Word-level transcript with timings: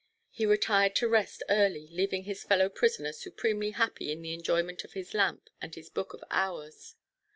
He 0.31 0.47
retired 0.47 0.95
to 0.95 1.07
rest 1.07 1.43
early, 1.47 1.87
leaving 1.91 2.23
his 2.23 2.43
fellow 2.43 2.69
prisoner 2.69 3.13
supremely 3.13 3.69
happy 3.69 4.11
in 4.11 4.23
the 4.23 4.33
enjoyment 4.33 4.83
of 4.83 4.93
his 4.93 5.13
lamp 5.13 5.47
and 5.61 5.75
his 5.75 5.91
Book 5.91 6.15
of 6.15 6.23
Hours. 6.31 6.95